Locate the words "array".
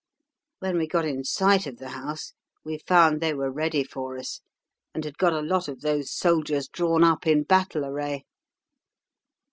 7.85-8.23